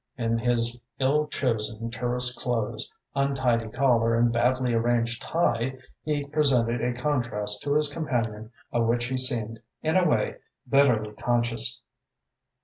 In 0.17 0.39
his 0.39 0.79
ill 0.99 1.27
chosen 1.27 1.91
tourist 1.91 2.39
clothes, 2.39 2.89
untidy 3.15 3.67
collar 3.67 4.15
and 4.17 4.33
badly 4.33 4.73
arranged 4.73 5.21
tie, 5.21 5.77
he 6.01 6.25
presented 6.25 6.81
a 6.81 6.91
contrast 6.91 7.61
to 7.61 7.75
his 7.75 7.87
companion 7.87 8.51
of 8.71 8.87
which 8.87 9.05
he 9.05 9.17
seemed, 9.19 9.59
in 9.83 9.95
a 9.95 10.03
way, 10.07 10.37
bitterly 10.67 11.11
conscious. 11.13 11.83